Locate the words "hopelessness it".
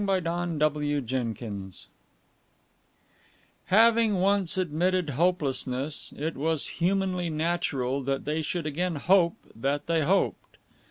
5.11-6.35